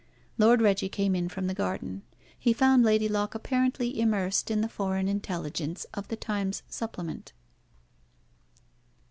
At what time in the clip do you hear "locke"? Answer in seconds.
3.07-3.35